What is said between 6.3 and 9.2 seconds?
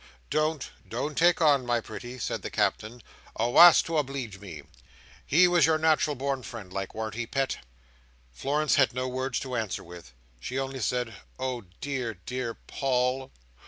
friend like, warn't he, Pet?" Florence had no